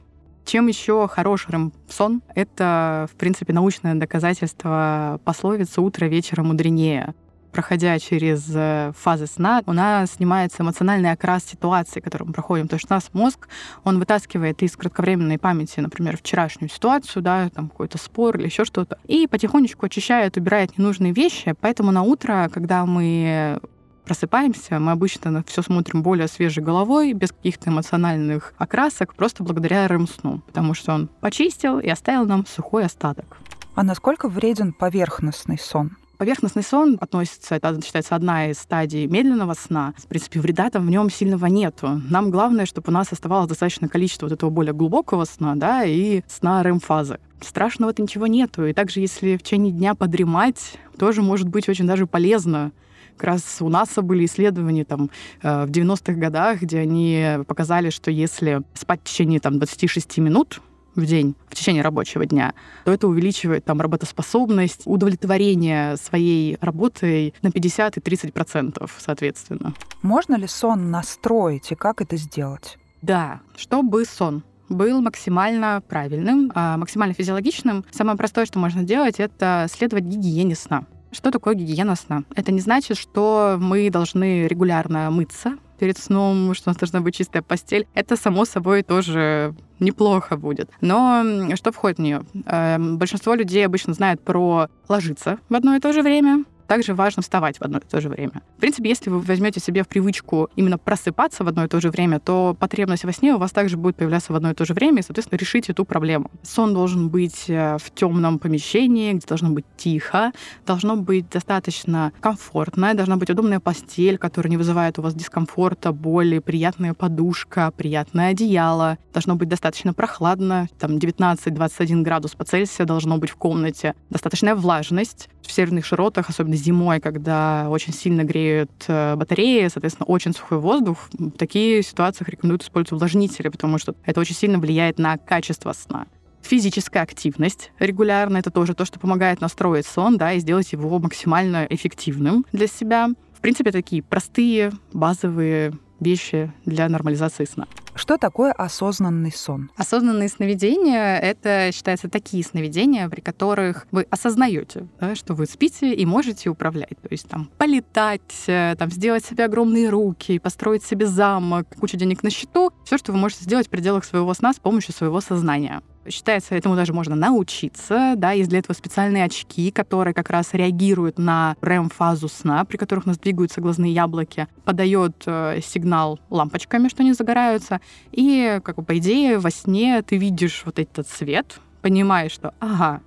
Чем 0.46 0.68
еще 0.68 1.08
хорош 1.08 1.48
сон? 1.90 2.22
Это, 2.36 3.08
в 3.12 3.16
принципе, 3.16 3.52
научное 3.52 3.96
доказательство 3.96 5.20
пословицы 5.24 5.82
«утро 5.82 6.06
вечера 6.06 6.44
мудренее» 6.44 7.16
проходя 7.56 7.98
через 8.00 8.52
э, 8.54 8.92
фазы 8.98 9.28
сна, 9.28 9.64
у 9.66 9.72
нас 9.72 10.12
снимается 10.12 10.62
эмоциональный 10.62 11.12
окрас 11.12 11.46
ситуации, 11.46 12.02
которую 12.02 12.28
мы 12.28 12.34
проходим. 12.34 12.68
То 12.68 12.76
есть 12.76 12.86
у 12.90 12.94
нас 12.94 13.10
мозг, 13.14 13.48
он 13.86 13.98
вытаскивает 13.98 14.62
из 14.62 14.76
кратковременной 14.76 15.40
памяти, 15.40 15.80
например, 15.80 16.18
вчерашнюю 16.18 16.70
ситуацию, 16.70 17.24
да, 17.24 17.50
там 17.50 17.70
какой-то 17.70 17.98
спор 17.98 18.36
или 18.38 18.48
еще 18.48 18.66
что-то, 18.66 18.98
и 19.06 19.26
потихонечку 19.26 19.86
очищает, 19.86 20.36
убирает 20.36 20.78
ненужные 20.78 21.14
вещи. 21.14 21.56
Поэтому 21.62 21.94
на 21.94 22.02
утро, 22.02 22.52
когда 22.54 22.86
мы 22.86 23.62
просыпаемся, 24.04 24.78
мы 24.80 24.92
обычно 24.92 25.32
на 25.32 25.44
все 25.46 25.62
смотрим 25.62 26.04
более 26.04 26.28
свежей 26.28 26.62
головой, 26.62 27.14
без 27.14 27.32
каких-то 27.32 27.70
эмоциональных 27.70 28.54
окрасок, 28.58 29.16
просто 29.16 29.44
благодаря 29.44 29.88
РЭМ-сну, 29.88 30.42
потому 30.46 30.74
что 30.74 30.94
он 30.94 31.08
почистил 31.22 31.80
и 31.80 31.88
оставил 31.88 32.26
нам 32.26 32.46
сухой 32.46 32.84
остаток. 32.84 33.38
А 33.76 33.84
насколько 33.84 34.28
вреден 34.28 34.74
поверхностный 34.74 35.58
сон? 35.58 35.96
Поверхностный 36.18 36.64
сон 36.64 36.98
относится, 37.02 37.56
это 37.56 37.80
считается 37.84 38.16
одна 38.16 38.50
из 38.50 38.60
стадий 38.60 39.06
медленного 39.06 39.54
сна. 39.54 39.94
В 39.98 40.08
принципе, 40.08 40.40
вреда 40.40 40.70
там 40.70 40.88
в 40.88 40.90
нем 40.90 41.10
сильного 41.10 41.48
нету. 41.48 42.02
Нам 42.10 42.32
главное, 42.32 42.66
чтобы 42.66 42.90
у 42.90 42.92
нас 42.92 43.12
оставалось 43.12 43.50
достаточное 43.50 43.90
количество 43.90 44.28
вот 44.28 44.34
этого 44.34 44.50
более 44.50 44.74
глубокого 44.74 45.26
сна, 45.26 45.56
да, 45.56 45.84
и 45.84 46.22
сна 46.28 46.64
REM-фазы. 46.64 47.20
Страшного-то 47.42 48.02
ничего 48.02 48.28
нету. 48.28 48.66
И 48.66 48.74
также, 48.74 49.02
если 49.02 49.36
в 49.36 49.44
течение 49.44 49.74
дня 49.74 49.94
подремать, 49.94 50.78
тоже 50.98 51.22
может 51.22 51.50
быть 51.50 51.68
очень 51.68 51.86
даже 51.86 52.08
полезно 52.08 52.72
как 53.18 53.28
раз 53.28 53.62
у 53.62 53.70
НАСА 53.70 54.02
были 54.02 54.26
исследования 54.26 54.84
там 54.84 55.10
э, 55.42 55.66
в 55.66 55.72
90-х 55.72 56.14
годах, 56.14 56.62
где 56.62 56.80
они 56.80 57.38
показали, 57.48 57.90
что 57.90 58.12
если 58.12 58.62
спать 58.74 59.00
в 59.02 59.04
течение 59.06 59.40
там 59.40 59.58
26 59.58 60.18
минут, 60.18 60.60
в 60.96 61.06
день 61.06 61.36
в 61.50 61.56
течение 61.56 61.84
рабочего 61.84 62.26
дня, 62.26 62.54
то 62.84 62.92
это 62.92 63.08
увеличивает 63.08 63.66
там 63.66 63.82
работоспособность, 63.82 64.84
удовлетворение 64.86 65.98
своей 65.98 66.58
работой 66.62 67.34
на 67.42 67.52
50 67.52 67.98
и 67.98 68.02
30 68.02 68.34
процентов, 68.34 68.96
соответственно. 68.98 69.74
Можно 70.02 70.36
ли 70.36 70.48
сон 70.48 70.92
настроить 70.92 71.72
и 71.72 71.76
как 71.76 72.02
это 72.02 72.18
сделать? 72.18 72.78
Да, 73.02 73.42
чтобы 73.56 74.06
сон 74.06 74.44
был 74.70 75.02
максимально 75.02 75.84
правильным, 75.88 76.52
а 76.56 76.78
максимально 76.78 77.14
физиологичным. 77.14 77.86
Самое 77.92 78.18
простое, 78.18 78.46
что 78.46 78.60
можно 78.60 78.84
делать, 78.84 79.20
это 79.20 79.68
следовать 79.70 80.06
гигиене 80.06 80.56
сна. 80.56 80.86
Что 81.16 81.32
такое 81.32 81.56
гигиена 81.56 81.96
сна? 81.96 82.24
Это 82.36 82.52
не 82.52 82.60
значит, 82.60 82.98
что 82.98 83.58
мы 83.58 83.90
должны 83.90 84.48
регулярно 84.48 85.10
мыться 85.12 85.58
перед 85.80 85.98
сном, 85.98 86.54
что 86.54 86.70
у 86.70 86.72
нас 86.72 86.78
должна 86.78 87.00
быть 87.00 87.16
чистая 87.16 87.42
постель. 87.42 87.88
Это, 87.94 88.18
само 88.18 88.44
собой, 88.44 88.84
тоже 88.84 89.56
неплохо 89.80 90.36
будет. 90.36 90.70
Но 90.82 91.24
что 91.56 91.72
входит 91.72 92.00
в 92.00 92.02
нее? 92.02 92.24
Эм, 92.46 92.98
большинство 92.98 93.34
людей 93.34 93.66
обычно 93.66 93.94
знает 93.94 94.22
про 94.22 94.68
ложиться 94.90 95.38
в 95.48 95.56
одно 95.56 95.76
и 95.76 95.80
то 95.80 95.94
же 95.94 96.02
время, 96.02 96.44
также 96.68 96.94
важно 96.94 97.22
вставать 97.22 97.58
в 97.58 97.62
одно 97.62 97.80
и 97.80 97.82
то 97.82 98.02
же 98.02 98.10
время. 98.10 98.42
В 98.58 98.60
принципе, 98.60 98.90
если 98.90 99.10
вы 99.10 99.20
возьмете 99.20 99.60
себе 99.60 99.84
в 99.84 99.88
привычку 99.88 100.50
именно 100.56 100.78
просыпаться 100.78 101.44
в 101.44 101.48
одно 101.48 101.66
и 101.66 101.68
то 101.68 101.80
же 101.80 101.90
время, 101.90 102.20
то 102.20 102.56
потребность 102.60 103.04
во 103.04 103.12
сне 103.12 103.34
у 103.34 103.38
вас 103.38 103.52
также 103.52 103.78
будет 103.78 103.96
появляться 103.96 104.34
в 104.34 104.36
одно 104.36 104.52
и 104.52 104.54
то 104.54 104.66
же 104.66 104.74
время, 104.74 105.00
и, 105.00 105.04
соответственно, 105.04 105.38
решить 105.38 105.70
эту 105.70 105.86
проблему. 105.86 106.32
Сон 106.44 106.74
должен 106.74 107.10
быть 107.10 107.46
э, 107.50 107.78
в 107.78 107.92
темном 107.94 108.40
помещении, 108.40 109.14
где 109.14 109.28
должно 109.28 109.50
быть 109.50 109.66
тихо, 109.78 110.32
должно 110.66 110.96
быть 110.96 111.30
достаточно 111.30 112.12
комфортно, 112.20 112.94
должна 112.94 113.18
быть 113.18 113.30
удобная 113.30 113.60
постель, 113.60 114.18
которая 114.18 114.50
не 114.50 114.58
вызывает 114.58 115.00
у 115.00 115.02
вас 115.02 115.14
дискомфорта, 115.14 115.92
боли, 115.92 116.40
приятная 116.40 116.94
подушка, 116.94 117.72
приятное 117.76 118.32
одеяло, 118.32 118.98
должно 119.14 119.36
быть 119.36 119.50
достаточно 119.50 119.94
прохладно, 119.94 120.68
там 120.80 120.98
19-21 120.98 122.02
градус 122.02 122.36
по 122.36 122.44
Цельсию 122.44 122.88
должно 122.88 123.18
быть 123.18 123.30
в 123.30 123.36
комнате, 123.36 123.94
достаточная 124.10 124.56
влажность, 124.56 125.30
в 125.42 125.52
северных 125.52 125.86
широтах, 125.86 126.30
особенно 126.30 126.55
зимой, 126.56 127.00
когда 127.00 127.68
очень 127.70 127.94
сильно 127.94 128.24
греют 128.24 128.72
э, 128.88 129.16
батареи, 129.16 129.68
соответственно, 129.68 130.06
очень 130.08 130.34
сухой 130.34 130.60
воздух, 130.60 130.98
в 131.14 131.32
таких 131.32 131.86
ситуациях 131.86 132.30
рекомендуют 132.30 132.64
использовать 132.64 132.94
увлажнители, 132.94 133.50
потому 133.50 133.78
что 133.78 133.96
это 134.06 134.20
очень 134.20 134.36
сильно 134.36 134.60
влияет 134.60 135.00
на 135.00 135.18
качество 135.18 135.74
сна. 135.74 136.08
Физическая 136.42 137.02
активность 137.02 137.72
регулярно— 137.80 138.38
это 138.40 138.52
тоже 138.52 138.76
то, 138.76 138.86
что 138.86 139.00
помогает 139.00 139.42
настроить 139.42 139.88
сон, 139.88 140.18
да, 140.18 140.34
и 140.34 140.40
сделать 140.40 140.72
его 140.74 141.00
максимально 141.00 141.66
эффективным 141.70 142.46
для 142.52 142.68
себя. 142.68 143.10
В 143.34 143.42
принципе, 143.42 143.72
такие 143.72 144.04
простые, 144.04 144.72
базовые 144.94 145.74
вещи 146.00 146.52
для 146.66 146.88
нормализации 146.88 147.46
сна. 147.46 147.66
Что 147.96 148.18
такое 148.18 148.52
осознанный 148.52 149.32
сон? 149.32 149.72
Осознанные 149.78 150.28
сновидения— 150.28 151.18
это, 151.22 151.72
считается, 151.74 152.10
такие 152.10 152.44
сновидения, 152.44 153.08
при 153.08 153.22
которых 153.22 153.88
вы 153.92 154.06
осознаете, 154.10 154.88
да, 155.00 155.16
что 155.16 155.34
вы 155.34 155.46
спите 155.46 155.94
и 155.94 156.06
можете 156.06 156.50
управлять. 156.50 156.98
То 157.02 157.08
есть 157.10 157.30
там 157.30 157.50
полетать, 157.58 158.44
э, 158.48 158.76
там, 158.78 158.92
сделать 158.92 159.24
себе 159.24 159.46
огромные 159.46 159.90
руки, 159.90 160.40
построить 160.40 160.84
себе 160.84 161.08
замок, 161.08 161.68
кучу 161.80 161.96
денег 161.96 162.22
на 162.22 162.30
счету. 162.30 162.72
Все, 162.86 162.98
что 162.98 163.14
вы 163.14 163.18
можете 163.18 163.46
сделать 163.46 163.68
в 163.68 163.70
пределах 163.70 164.04
своего 164.04 164.34
сна 164.34 164.54
с 164.54 164.60
помощью 164.60 164.94
своего 164.94 165.22
сознания. 165.22 165.82
Считается, 166.08 166.56
этому 166.56 166.76
даже 166.76 166.94
можно 166.94 167.16
научиться, 167.16 168.14
да, 168.16 168.32
есть 168.32 168.50
для 168.50 168.60
этого 168.60 168.76
специальные 168.76 169.24
очки, 169.24 169.72
которые 169.72 170.14
как 170.14 170.30
раз 170.30 170.54
реагируют 170.54 171.18
на 171.18 171.56
REM-фазу 171.62 172.28
сна, 172.28 172.64
при 172.66 172.78
которых 172.78 173.06
у 173.06 173.10
нас 173.10 173.18
двигаются 173.18 173.62
глазные 173.62 173.94
яблоки, 173.94 174.48
подает 174.66 175.24
э, 175.26 175.60
сигнал 175.64 176.20
лампочками, 176.30 176.90
что 176.90 177.02
они 177.02 177.14
загораются, 177.14 177.82
и, 178.12 178.60
как 178.64 178.76
бы, 178.76 178.84
по 178.84 178.98
идее, 178.98 179.40
во 179.40 179.50
сне 179.50 180.02
ты 180.04 180.18
видишь 180.18 180.62
вот 180.66 180.78
этот 180.78 181.08
свет, 181.10 181.60
понимаешь, 181.82 182.32
что, 182.32 182.54
ага, 182.60 183.02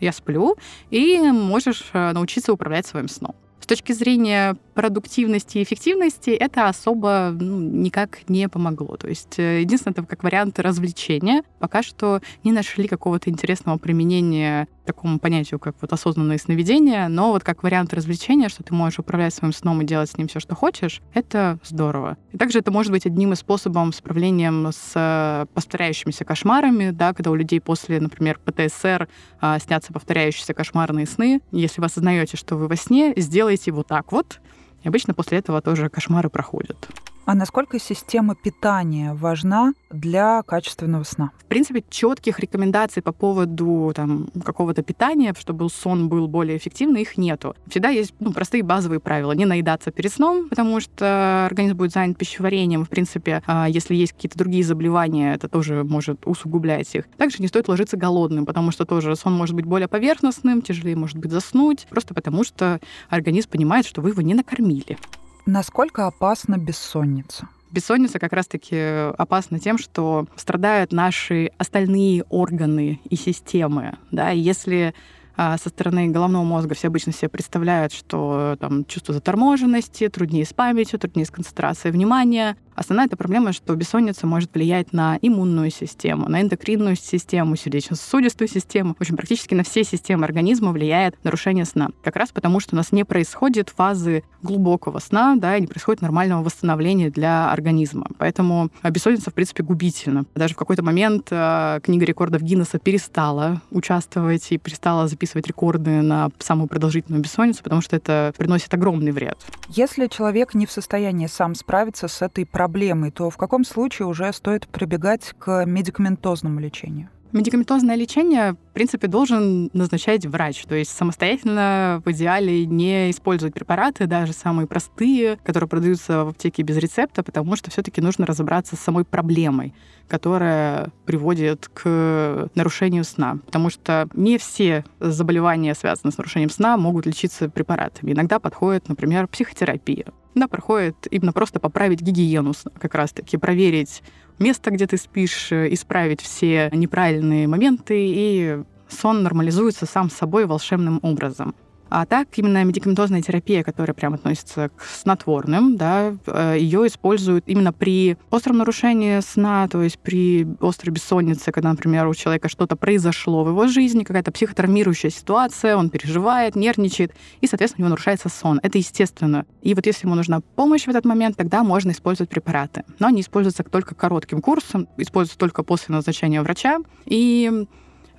я 0.00 0.12
сплю, 0.12 0.56
и 0.90 1.20
можешь 1.30 1.90
э, 1.92 2.12
научиться 2.12 2.52
управлять 2.52 2.86
своим 2.86 3.08
сном. 3.08 3.34
Точки 3.70 3.92
зрения 3.92 4.56
продуктивности 4.74 5.58
и 5.58 5.62
эффективности 5.62 6.30
это 6.30 6.68
особо 6.68 7.30
ну, 7.38 7.60
никак 7.60 8.28
не 8.28 8.48
помогло. 8.48 8.96
То 8.96 9.06
есть 9.06 9.38
э, 9.38 9.60
единственное, 9.60 9.92
это 9.92 10.02
как 10.02 10.24
вариант 10.24 10.58
развлечения. 10.58 11.44
Пока 11.60 11.84
что 11.84 12.20
не 12.42 12.50
нашли 12.50 12.88
какого-то 12.88 13.30
интересного 13.30 13.78
применения 13.78 14.66
такому 14.92 15.20
понятию, 15.20 15.60
как 15.60 15.76
вот 15.80 15.92
осознанное 15.92 16.36
сновидение, 16.36 17.06
но 17.06 17.30
вот 17.30 17.44
как 17.44 17.62
вариант 17.62 17.94
развлечения, 17.94 18.48
что 18.48 18.64
ты 18.64 18.74
можешь 18.74 18.98
управлять 18.98 19.32
своим 19.32 19.52
сном 19.52 19.80
и 19.82 19.84
делать 19.84 20.10
с 20.10 20.18
ним 20.18 20.26
все, 20.26 20.40
что 20.40 20.56
хочешь, 20.56 21.00
это 21.14 21.60
здорово. 21.62 22.16
И 22.32 22.38
также 22.38 22.58
это 22.58 22.72
может 22.72 22.90
быть 22.90 23.06
одним 23.06 23.32
из 23.32 23.38
способов 23.38 23.94
справления 23.94 24.50
с 24.72 24.92
э, 24.96 25.46
повторяющимися 25.54 26.24
кошмарами, 26.24 26.90
да, 26.90 27.12
когда 27.14 27.30
у 27.30 27.36
людей 27.36 27.60
после, 27.60 28.00
например, 28.00 28.40
ПТСР 28.44 29.08
а, 29.40 29.58
снятся 29.60 29.92
повторяющиеся 29.92 30.54
кошмарные 30.54 31.06
сны. 31.06 31.40
Если 31.52 31.80
вы 31.80 31.86
осознаете, 31.86 32.36
что 32.36 32.56
вы 32.56 32.66
во 32.66 32.76
сне, 32.76 33.12
сделайте 33.16 33.70
вот 33.70 33.86
так 33.86 34.10
вот, 34.10 34.40
и 34.82 34.88
обычно 34.88 35.14
после 35.14 35.38
этого 35.38 35.60
тоже 35.60 35.88
кошмары 35.88 36.30
проходят. 36.30 36.88
А 37.30 37.34
насколько 37.36 37.78
система 37.78 38.34
питания 38.34 39.14
важна 39.14 39.74
для 39.88 40.42
качественного 40.42 41.04
сна? 41.04 41.30
В 41.38 41.44
принципе, 41.44 41.84
четких 41.88 42.40
рекомендаций 42.40 43.04
по 43.04 43.12
поводу 43.12 43.92
там, 43.94 44.26
какого-то 44.44 44.82
питания, 44.82 45.32
чтобы 45.38 45.70
сон 45.70 46.08
был 46.08 46.26
более 46.26 46.56
эффективный, 46.56 47.02
их 47.02 47.16
нету. 47.16 47.54
Всегда 47.68 47.90
есть 47.90 48.14
ну, 48.18 48.32
простые 48.32 48.64
базовые 48.64 48.98
правила. 48.98 49.30
Не 49.30 49.44
наедаться 49.44 49.92
перед 49.92 50.12
сном, 50.12 50.48
потому 50.48 50.80
что 50.80 51.46
организм 51.46 51.76
будет 51.76 51.92
занят 51.92 52.18
пищеварением. 52.18 52.84
В 52.84 52.88
принципе, 52.88 53.44
а, 53.46 53.68
если 53.68 53.94
есть 53.94 54.14
какие-то 54.14 54.36
другие 54.36 54.64
заболевания, 54.64 55.32
это 55.32 55.48
тоже 55.48 55.84
может 55.84 56.26
усугублять 56.26 56.92
их. 56.96 57.04
Также 57.16 57.36
не 57.38 57.46
стоит 57.46 57.68
ложиться 57.68 57.96
голодным, 57.96 58.44
потому 58.44 58.72
что 58.72 58.84
тоже 58.84 59.14
сон 59.14 59.34
может 59.34 59.54
быть 59.54 59.66
более 59.66 59.86
поверхностным, 59.86 60.62
тяжелее 60.62 60.96
может 60.96 61.16
быть 61.16 61.30
заснуть, 61.30 61.86
просто 61.90 62.12
потому 62.12 62.42
что 62.42 62.80
организм 63.08 63.50
понимает, 63.50 63.86
что 63.86 64.02
вы 64.02 64.08
его 64.08 64.20
не 64.20 64.34
накормили. 64.34 64.98
Насколько 65.46 66.06
опасна 66.06 66.58
бессонница? 66.58 67.48
Бессонница 67.70 68.18
как 68.18 68.32
раз-таки 68.32 68.76
опасна 69.16 69.60
тем, 69.60 69.78
что 69.78 70.26
страдают 70.36 70.92
наши 70.92 71.50
остальные 71.56 72.24
органы 72.28 73.00
и 73.08 73.16
системы. 73.16 73.96
Да? 74.10 74.30
Если 74.30 74.94
а 75.42 75.56
со 75.56 75.70
стороны 75.70 76.08
головного 76.08 76.44
мозга 76.44 76.74
все 76.74 76.88
обычно 76.88 77.12
себе 77.12 77.30
представляют, 77.30 77.94
что 77.94 78.58
там 78.60 78.84
чувство 78.84 79.14
заторможенности, 79.14 80.06
труднее 80.08 80.44
с 80.44 80.52
памятью, 80.52 80.98
труднее 80.98 81.24
с 81.24 81.30
концентрацией 81.30 81.92
внимания. 81.92 82.58
Основная 82.80 83.08
эта 83.08 83.16
проблема, 83.18 83.52
что 83.52 83.76
бессонница 83.76 84.26
может 84.26 84.54
влиять 84.54 84.94
на 84.94 85.18
иммунную 85.20 85.70
систему, 85.70 86.30
на 86.30 86.40
эндокринную 86.40 86.96
систему, 86.96 87.54
сердечно-сосудистую 87.54 88.48
систему. 88.48 88.94
В 88.94 89.02
общем, 89.02 89.18
практически 89.18 89.52
на 89.52 89.64
все 89.64 89.84
системы 89.84 90.24
организма 90.24 90.72
влияет 90.72 91.22
нарушение 91.22 91.66
сна. 91.66 91.90
Как 92.02 92.16
раз 92.16 92.30
потому, 92.30 92.58
что 92.58 92.74
у 92.74 92.78
нас 92.78 92.90
не 92.90 93.04
происходит 93.04 93.68
фазы 93.68 94.24
глубокого 94.42 94.98
сна, 94.98 95.36
да, 95.36 95.58
и 95.58 95.60
не 95.60 95.66
происходит 95.66 96.00
нормального 96.00 96.42
восстановления 96.42 97.10
для 97.10 97.52
организма. 97.52 98.06
Поэтому 98.16 98.70
бессонница, 98.82 99.30
в 99.30 99.34
принципе, 99.34 99.62
губительна. 99.62 100.24
Даже 100.34 100.54
в 100.54 100.56
какой-то 100.56 100.82
момент 100.82 101.28
э, 101.30 101.80
книга 101.82 102.06
рекордов 102.06 102.40
Гиннесса 102.40 102.78
перестала 102.78 103.60
участвовать 103.70 104.50
и 104.52 104.56
перестала 104.56 105.06
записывать 105.06 105.46
рекорды 105.46 106.00
на 106.00 106.30
самую 106.38 106.68
продолжительную 106.68 107.22
бессонницу, 107.22 107.62
потому 107.62 107.82
что 107.82 107.96
это 107.96 108.32
приносит 108.38 108.72
огромный 108.72 109.12
вред. 109.12 109.36
Если 109.68 110.06
человек 110.06 110.54
не 110.54 110.64
в 110.64 110.72
состоянии 110.72 111.26
сам 111.26 111.54
справиться 111.54 112.08
с 112.08 112.22
этой 112.22 112.46
проблемой, 112.46 112.69
то 113.10 113.30
в 113.30 113.36
каком 113.36 113.64
случае 113.64 114.06
уже 114.06 114.32
стоит 114.32 114.68
прибегать 114.68 115.34
к 115.38 115.64
медикаментозному 115.66 116.60
лечению? 116.60 117.08
Медикаментозное 117.32 117.94
лечение, 117.94 118.54
в 118.54 118.72
принципе, 118.74 119.06
должен 119.06 119.70
назначать 119.72 120.26
врач. 120.26 120.64
То 120.64 120.74
есть 120.74 120.90
самостоятельно 120.90 122.02
в 122.04 122.10
идеале 122.10 122.66
не 122.66 123.10
использовать 123.10 123.54
препараты, 123.54 124.06
даже 124.06 124.32
самые 124.32 124.66
простые, 124.66 125.38
которые 125.44 125.68
продаются 125.68 126.24
в 126.24 126.30
аптеке 126.30 126.64
без 126.64 126.76
рецепта, 126.78 127.22
потому 127.22 127.54
что 127.54 127.70
все-таки 127.70 128.00
нужно 128.00 128.26
разобраться 128.26 128.74
с 128.74 128.80
самой 128.80 129.04
проблемой, 129.04 129.74
которая 130.08 130.88
приводит 131.06 131.70
к 131.72 132.50
нарушению 132.56 133.04
сна. 133.04 133.38
Потому 133.46 133.70
что 133.70 134.08
не 134.14 134.36
все 134.36 134.84
заболевания, 134.98 135.76
связанные 135.76 136.12
с 136.12 136.18
нарушением 136.18 136.50
сна, 136.50 136.76
могут 136.76 137.06
лечиться 137.06 137.48
препаратами. 137.48 138.10
Иногда 138.10 138.40
подходит, 138.40 138.88
например, 138.88 139.28
психотерапия. 139.28 140.06
Да, 140.34 140.46
проходит 140.48 141.08
именно 141.10 141.32
просто 141.32 141.58
поправить 141.58 142.00
гигиену 142.00 142.52
как 142.78 142.94
раз-таки 142.94 143.36
проверить 143.36 144.02
место, 144.38 144.70
где 144.70 144.86
ты 144.86 144.96
спишь, 144.96 145.52
э, 145.52 145.72
исправить 145.72 146.20
все 146.20 146.70
неправильные 146.72 147.48
моменты, 147.48 147.94
и 147.98 148.62
сон 148.88 149.22
нормализуется 149.22 149.86
сам 149.86 150.10
собой 150.10 150.46
волшебным 150.46 151.00
образом. 151.02 151.54
А 151.90 152.06
так 152.06 152.28
именно 152.36 152.62
медикаментозная 152.62 153.20
терапия, 153.20 153.64
которая 153.64 153.94
прямо 153.94 154.14
относится 154.14 154.70
к 154.76 154.84
снотворным, 154.84 155.76
да, 155.76 156.14
э, 156.26 156.56
ее 156.58 156.86
используют 156.86 157.44
именно 157.48 157.72
при 157.72 158.16
остром 158.30 158.58
нарушении 158.58 159.18
сна, 159.20 159.66
то 159.68 159.82
есть 159.82 159.98
при 159.98 160.46
острой 160.60 160.94
бессоннице, 160.94 161.50
когда, 161.50 161.70
например, 161.70 162.06
у 162.06 162.14
человека 162.14 162.48
что-то 162.48 162.76
произошло 162.76 163.42
в 163.42 163.48
его 163.48 163.66
жизни, 163.66 164.04
какая-то 164.04 164.30
психотравмирующая 164.30 165.10
ситуация, 165.10 165.76
он 165.76 165.90
переживает, 165.90 166.54
нервничает, 166.54 167.12
и, 167.40 167.48
соответственно, 167.48 167.84
у 167.84 167.86
него 167.86 167.90
нарушается 167.90 168.28
сон. 168.28 168.60
Это 168.62 168.78
естественно. 168.78 169.44
И 169.62 169.74
вот 169.74 169.84
если 169.84 170.06
ему 170.06 170.14
нужна 170.14 170.40
помощь 170.54 170.84
в 170.84 170.88
этот 170.88 171.04
момент, 171.04 171.36
тогда 171.36 171.64
можно 171.64 171.90
использовать 171.90 172.30
препараты. 172.30 172.84
Но 173.00 173.08
они 173.08 173.20
используются 173.20 173.64
только 173.64 173.96
коротким 173.96 174.40
курсом, 174.40 174.86
используются 174.96 175.38
только 175.38 175.64
после 175.64 175.94
назначения 175.94 176.40
врача. 176.40 176.78
И 177.06 177.66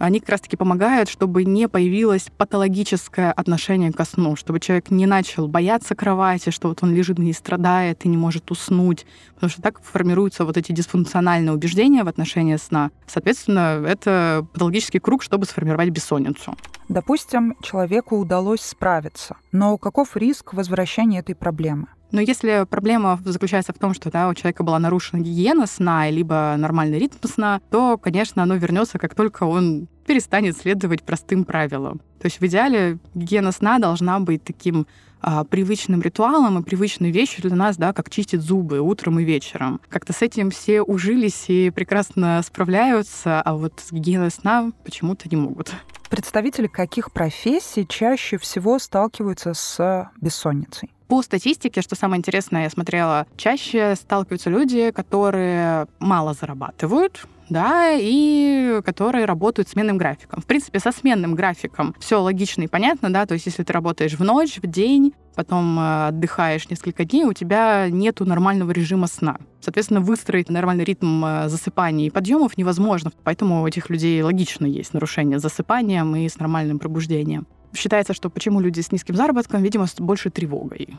они 0.02 0.20
как 0.20 0.30
раз-таки 0.30 0.58
помогают, 0.58 1.10
чтобы 1.10 1.44
не 1.46 1.68
появилось 1.68 2.28
патологическое 2.36 3.32
отношение 3.32 3.92
ко 3.94 4.04
сну, 4.04 4.36
чтобы 4.36 4.60
человек 4.60 4.90
не 4.90 5.06
начал 5.06 5.48
бояться 5.48 5.96
кровати, 5.96 6.50
что 6.50 6.70
вот 6.70 6.80
он 6.82 6.94
лежит 6.96 7.20
и 7.20 7.22
не 7.22 7.34
страдает 7.34 8.04
и 8.06 8.10
не 8.10 8.18
может 8.18 8.50
уснуть, 8.50 9.06
потому 9.36 9.52
что 9.52 9.62
так 9.62 9.82
формируются 9.84 10.44
вот 10.44 10.58
эти 10.58 10.72
дисфункциональные 10.72 11.54
убеждения 11.54 12.04
в 12.04 12.08
отношении 12.08 12.56
сна. 12.56 12.90
Соответственно, 13.06 13.84
это 13.86 14.46
патологический 14.54 15.00
круг, 15.00 15.22
чтобы 15.22 15.46
сформировать 15.46 15.90
бессонницу. 15.90 16.56
Допустим, 16.90 17.56
человеку 17.62 18.18
удалось 18.18 18.62
справиться, 18.62 19.38
но 19.52 19.78
каков 19.78 20.18
риск 20.18 20.54
возвращения 20.54 21.20
этой 21.20 21.36
проблемы? 21.36 21.88
Но 22.12 22.22
если 22.22 22.66
проблема 22.70 23.20
заключается 23.24 23.74
в 23.74 23.78
том, 23.78 23.94
что 23.94 24.12
да, 24.12 24.28
у 24.30 24.34
человека 24.34 24.64
была 24.64 24.80
нарушена 24.80 25.22
гигиена 25.22 25.66
сна, 25.66 26.10
либо 26.10 26.56
нормальный 26.58 27.00
ритм 27.00 27.28
сна, 27.28 27.62
то, 27.70 27.98
конечно, 27.98 28.44
оно 28.44 28.56
вернется, 28.56 29.00
как 29.00 29.16
только 29.16 29.44
он 29.44 29.88
перестанет 30.06 30.58
следовать 30.58 31.04
простым 31.04 31.46
правилам. 31.46 32.02
То 32.20 32.26
есть 32.26 32.42
в 32.42 32.46
идеале 32.46 32.98
гигиена 33.16 33.52
сна 33.52 33.80
должна 33.80 34.20
быть 34.20 34.44
таким 34.44 34.88
а, 35.22 35.44
привычным 35.44 36.02
ритуалом 36.02 36.60
и 36.60 36.64
привычной 36.64 37.12
вещью 37.12 37.44
для 37.44 37.56
нас, 37.56 37.78
да, 37.78 37.94
как 37.94 38.10
чистить 38.10 38.42
зубы 38.42 38.80
утром 38.80 39.20
и 39.20 39.24
вечером. 39.24 39.80
Как-то 39.88 40.14
с 40.14 40.22
этим 40.22 40.50
все 40.50 40.82
ужились 40.82 41.46
и 41.48 41.70
прекрасно 41.70 42.42
справляются, 42.44 43.42
а 43.42 43.56
вот 43.56 43.74
с 43.80 43.92
гигиеной 43.92 44.32
сна 44.32 44.72
почему-то 44.84 45.30
не 45.30 45.38
могут. 45.38 45.72
Представители 46.12 46.68
каких 46.68 47.14
профессий 47.14 47.88
чаще 47.88 48.38
всего 48.38 48.80
сталкиваются 48.80 49.54
с 49.54 50.12
бессонницей? 50.20 50.92
По 51.08 51.22
статистике, 51.22 51.82
что 51.82 51.96
самое 51.96 52.20
интересное, 52.20 52.64
я 52.64 52.70
смотрела, 52.70 53.28
чаще 53.38 53.96
сталкиваются 53.96 54.50
люди, 54.50 54.92
которые 54.92 55.88
мало 56.00 56.34
зарабатывают, 56.34 57.26
да, 57.52 57.92
и 57.92 58.82
которые 58.86 59.26
работают 59.26 59.68
сменным 59.68 59.98
графиком. 59.98 60.42
В 60.42 60.46
принципе, 60.46 60.80
со 60.80 60.92
сменным 60.92 61.36
графиком 61.36 61.94
все 62.00 62.22
логично 62.22 62.64
и 62.64 62.68
понятно, 62.68 63.12
да, 63.12 63.26
то 63.26 63.34
есть 63.34 63.46
если 63.46 63.64
ты 63.64 63.74
работаешь 63.74 64.14
в 64.14 64.24
ночь, 64.24 64.58
в 64.58 64.68
день, 64.68 65.14
потом 65.36 65.78
э, 65.78 66.08
отдыхаешь 66.08 66.70
несколько 66.70 67.04
дней, 67.04 67.26
у 67.26 67.34
тебя 67.34 67.90
нету 67.90 68.26
нормального 68.26 68.72
режима 68.72 69.08
сна. 69.08 69.38
Соответственно, 69.60 70.00
выстроить 70.00 70.50
нормальный 70.50 70.86
ритм 70.86 71.24
э, 71.26 71.50
засыпания 71.50 72.08
и 72.08 72.10
подъемов 72.10 72.58
невозможно, 72.58 73.12
поэтому 73.24 73.62
у 73.62 73.68
этих 73.68 73.90
людей 73.90 74.22
логично 74.24 74.66
есть 74.66 74.94
нарушение 74.94 75.38
с 75.38 75.42
засыпанием 75.42 76.16
и 76.16 76.30
с 76.30 76.40
нормальным 76.40 76.80
пробуждением. 76.80 77.48
Считается, 77.74 78.14
что 78.14 78.30
почему 78.30 78.62
люди 78.62 78.80
с 78.82 78.92
низким 78.92 79.16
заработком, 79.16 79.62
видимо, 79.62 79.88
с 79.88 79.96
большей 79.96 80.32
тревогой 80.32 80.90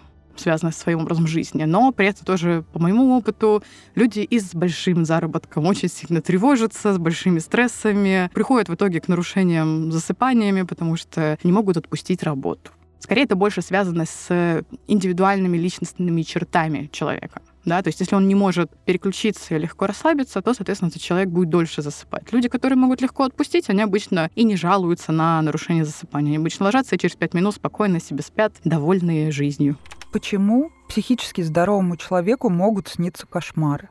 связанной 0.41 0.73
с 0.73 0.77
своим 0.77 1.01
образом 1.01 1.27
жизни. 1.27 1.65
Но 1.65 1.93
при 1.93 2.07
этом 2.07 2.25
тоже, 2.25 2.65
по 2.73 2.79
моему 2.79 3.17
опыту, 3.17 3.63
люди 3.95 4.21
и 4.21 4.39
с 4.39 4.55
большим 4.55 5.05
заработком 5.05 5.67
очень 5.67 5.89
сильно 5.89 6.21
тревожатся, 6.21 6.95
с 6.95 6.99
большими 6.99 7.39
стрессами, 7.39 8.31
приходят 8.35 8.69
в 8.69 8.75
итоге 8.75 9.01
к 9.01 9.09
нарушениям 9.09 9.91
засыпаниями, 9.93 10.63
потому 10.63 10.97
что 10.97 11.39
не 11.43 11.53
могут 11.53 11.77
отпустить 11.77 12.23
работу. 12.23 12.71
Скорее, 12.99 13.25
это 13.25 13.35
больше 13.35 13.63
связано 13.63 14.07
с 14.07 14.65
индивидуальными 14.87 15.59
личностными 15.59 16.23
чертами 16.23 16.89
человека. 16.93 17.43
Да, 17.65 17.81
то 17.83 17.89
есть 17.89 18.01
если 18.01 18.15
он 18.15 18.27
не 18.27 18.35
может 18.35 18.71
переключиться 18.85 19.55
и 19.55 19.59
легко 19.59 19.87
расслабиться, 19.87 20.43
то, 20.43 20.53
соответственно, 20.53 20.89
этот 20.89 21.03
человек 21.03 21.29
будет 21.29 21.49
дольше 21.49 21.83
засыпать. 21.83 22.33
Люди, 22.33 22.49
которые 22.49 22.77
могут 22.77 23.01
легко 23.01 23.25
отпустить, 23.25 23.69
они 23.71 23.83
обычно 23.83 24.31
и 24.35 24.45
не 24.45 24.57
жалуются 24.57 25.13
на 25.13 25.41
нарушение 25.43 25.85
засыпания. 25.85 26.31
Они 26.31 26.37
обычно 26.39 26.67
ложатся 26.67 26.95
и 26.95 26.99
через 26.99 27.15
пять 27.15 27.35
минут 27.35 27.55
спокойно 27.55 28.01
себе 28.01 28.23
спят, 28.23 28.55
довольные 28.65 29.31
жизнью. 29.31 29.77
Почему 30.13 30.71
психически 30.91 31.41
здоровому 31.41 31.97
человеку 31.97 32.51
могут 32.51 32.87
сниться 32.89 33.27
кошмары? 33.27 33.89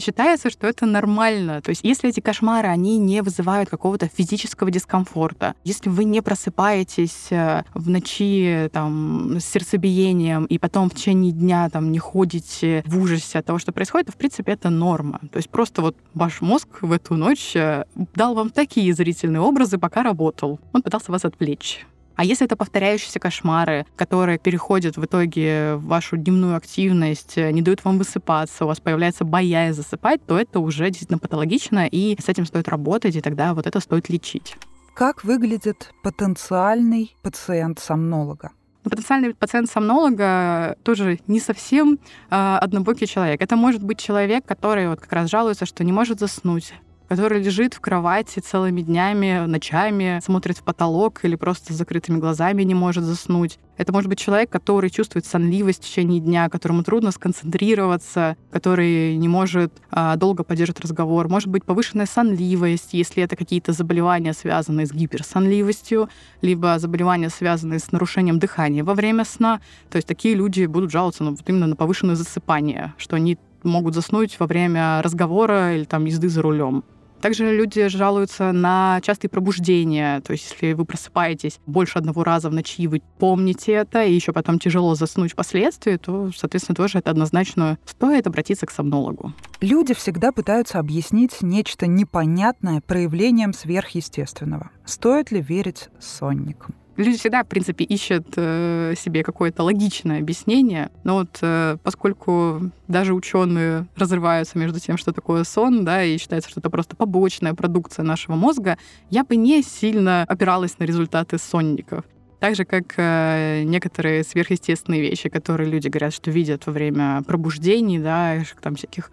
Считается, 0.00 0.48
что 0.50 0.68
это 0.68 0.86
нормально. 0.86 1.60
То 1.62 1.70
есть 1.70 1.82
если 1.84 2.10
эти 2.10 2.20
кошмары, 2.20 2.68
они 2.68 2.98
не 2.98 3.22
вызывают 3.22 3.70
какого-то 3.70 4.08
физического 4.08 4.70
дискомфорта, 4.70 5.54
если 5.64 5.88
вы 5.88 6.04
не 6.04 6.20
просыпаетесь 6.20 7.26
э, 7.30 7.64
в 7.74 7.88
ночи 7.88 8.70
там, 8.72 9.38
с 9.38 9.44
сердцебиением 9.44 10.46
и 10.46 10.58
потом 10.58 10.90
в 10.90 10.94
течение 10.94 11.32
дня 11.32 11.68
там, 11.70 11.90
не 11.90 11.98
ходите 11.98 12.84
в 12.86 13.00
ужасе 13.00 13.40
от 13.40 13.46
того, 13.46 13.58
что 13.58 13.72
происходит, 13.72 14.06
то, 14.06 14.12
в 14.12 14.16
принципе, 14.16 14.52
это 14.52 14.70
норма. 14.70 15.20
То 15.32 15.38
есть 15.38 15.50
просто 15.50 15.82
вот 15.82 15.96
ваш 16.12 16.40
мозг 16.40 16.68
в 16.82 16.90
эту 16.92 17.14
ночь 17.14 17.54
э, 17.56 17.84
дал 18.14 18.34
вам 18.34 18.50
такие 18.50 18.94
зрительные 18.94 19.40
образы, 19.40 19.78
пока 19.78 20.04
работал. 20.04 20.60
Он 20.72 20.82
пытался 20.82 21.10
вас 21.10 21.24
отвлечь. 21.24 21.84
А 22.16 22.24
если 22.24 22.46
это 22.46 22.56
повторяющиеся 22.56 23.18
кошмары, 23.18 23.86
которые 23.96 24.38
переходят 24.38 24.96
в 24.96 25.04
итоге 25.04 25.74
в 25.74 25.86
вашу 25.86 26.16
дневную 26.16 26.56
активность, 26.56 27.36
не 27.36 27.60
дают 27.60 27.84
вам 27.84 27.98
высыпаться, 27.98 28.64
у 28.64 28.68
вас 28.68 28.80
появляется 28.80 29.24
боязнь 29.24 29.76
засыпать, 29.76 30.24
то 30.24 30.38
это 30.38 30.60
уже 30.60 30.86
действительно 30.86 31.18
патологично, 31.18 31.86
и 31.86 32.16
с 32.20 32.28
этим 32.28 32.46
стоит 32.46 32.68
работать, 32.68 33.16
и 33.16 33.20
тогда 33.20 33.54
вот 33.54 33.66
это 33.66 33.80
стоит 33.80 34.08
лечить. 34.08 34.56
Как 34.94 35.24
выглядит 35.24 35.90
потенциальный 36.04 37.16
пациент 37.22 37.80
сомнолога? 37.80 38.52
Потенциальный 38.84 39.34
пациент 39.34 39.68
сомнолога 39.68 40.76
тоже 40.84 41.18
не 41.26 41.40
совсем 41.40 41.98
э, 42.30 42.58
однобокий 42.60 43.06
человек. 43.06 43.40
Это 43.40 43.56
может 43.56 43.82
быть 43.82 43.98
человек, 43.98 44.44
который 44.44 44.88
вот 44.88 45.00
как 45.00 45.12
раз 45.12 45.30
жалуется, 45.30 45.66
что 45.66 45.82
не 45.82 45.90
может 45.90 46.20
заснуть, 46.20 46.74
который 47.14 47.40
лежит 47.40 47.74
в 47.74 47.80
кровати 47.80 48.40
целыми 48.40 48.80
днями, 48.80 49.46
ночами, 49.46 50.18
смотрит 50.20 50.58
в 50.58 50.64
потолок 50.64 51.24
или 51.24 51.36
просто 51.36 51.72
с 51.72 51.76
закрытыми 51.76 52.18
глазами 52.18 52.64
не 52.64 52.74
может 52.74 53.04
заснуть. 53.04 53.60
Это 53.76 53.92
может 53.92 54.08
быть 54.08 54.18
человек, 54.18 54.50
который 54.50 54.90
чувствует 54.90 55.24
сонливость 55.24 55.84
в 55.84 55.86
течение 55.86 56.18
дня, 56.18 56.48
которому 56.48 56.82
трудно 56.82 57.12
сконцентрироваться, 57.12 58.36
который 58.50 59.16
не 59.16 59.28
может 59.28 59.72
а, 59.92 60.16
долго 60.16 60.42
поддерживать 60.42 60.80
разговор. 60.80 61.28
Может 61.28 61.48
быть 61.50 61.64
повышенная 61.64 62.06
сонливость, 62.06 62.94
если 62.94 63.22
это 63.22 63.36
какие-то 63.36 63.70
заболевания, 63.70 64.32
связанные 64.32 64.86
с 64.86 64.92
гиперсонливостью, 64.92 66.08
либо 66.42 66.80
заболевания, 66.80 67.30
связанные 67.30 67.78
с 67.78 67.92
нарушением 67.92 68.40
дыхания 68.40 68.82
во 68.82 68.94
время 68.94 69.24
сна. 69.24 69.60
То 69.88 69.96
есть 69.96 70.08
такие 70.08 70.34
люди 70.34 70.66
будут 70.66 70.90
жаловаться 70.90 71.22
ну, 71.22 71.30
вот 71.30 71.48
именно 71.48 71.68
на 71.68 71.76
повышенное 71.76 72.16
засыпание, 72.16 72.92
что 72.98 73.14
они 73.14 73.38
могут 73.64 73.94
заснуть 73.94 74.38
во 74.38 74.46
время 74.46 75.02
разговора 75.02 75.74
или 75.74 75.84
там 75.84 76.04
езды 76.04 76.28
за 76.28 76.42
рулем. 76.42 76.84
Также 77.24 77.56
люди 77.56 77.88
жалуются 77.88 78.52
на 78.52 79.00
частые 79.00 79.30
пробуждения. 79.30 80.20
То 80.20 80.32
есть, 80.32 80.50
если 80.50 80.74
вы 80.74 80.84
просыпаетесь 80.84 81.58
больше 81.64 81.98
одного 81.98 82.22
раза 82.22 82.50
в 82.50 82.52
ночи, 82.52 82.86
вы 82.86 83.00
помните 83.18 83.72
это, 83.72 84.04
и 84.04 84.12
еще 84.12 84.34
потом 84.34 84.58
тяжело 84.58 84.94
заснуть 84.94 85.32
впоследствии, 85.32 85.96
то, 85.96 86.30
соответственно, 86.36 86.76
тоже 86.76 86.98
это 86.98 87.10
однозначно 87.10 87.78
стоит 87.86 88.26
обратиться 88.26 88.66
к 88.66 88.70
сомнологу. 88.70 89.32
Люди 89.62 89.94
всегда 89.94 90.32
пытаются 90.32 90.78
объяснить 90.78 91.40
нечто 91.40 91.86
непонятное 91.86 92.82
проявлением 92.82 93.54
сверхъестественного. 93.54 94.68
Стоит 94.84 95.30
ли 95.30 95.40
верить 95.40 95.88
сонникам? 95.98 96.74
Люди 96.96 97.18
всегда, 97.18 97.42
в 97.42 97.48
принципе, 97.48 97.84
ищут 97.84 98.26
э, 98.36 98.94
себе 98.96 99.24
какое-то 99.24 99.64
логичное 99.64 100.20
объяснение, 100.20 100.90
но 101.02 101.14
вот 101.14 101.38
э, 101.42 101.76
поскольку 101.82 102.70
даже 102.86 103.14
ученые 103.14 103.88
разрываются 103.96 104.58
между 104.58 104.78
тем, 104.78 104.96
что 104.96 105.12
такое 105.12 105.42
сон, 105.42 105.84
да, 105.84 106.04
и 106.04 106.16
считается, 106.18 106.50
что 106.50 106.60
это 106.60 106.70
просто 106.70 106.94
побочная 106.94 107.54
продукция 107.54 108.04
нашего 108.04 108.36
мозга, 108.36 108.78
я 109.10 109.24
бы 109.24 109.34
не 109.34 109.62
сильно 109.62 110.22
опиралась 110.22 110.78
на 110.78 110.84
результаты 110.84 111.38
сонников. 111.38 112.04
Так 112.38 112.54
же, 112.54 112.64
как 112.64 112.94
э, 112.96 113.62
некоторые 113.64 114.22
сверхъестественные 114.22 115.00
вещи, 115.00 115.28
которые 115.28 115.68
люди 115.68 115.88
говорят, 115.88 116.14
что 116.14 116.30
видят 116.30 116.64
во 116.66 116.72
время 116.72 117.22
пробуждений, 117.26 117.98
да, 117.98 118.36
там 118.60 118.76
всяких 118.76 119.10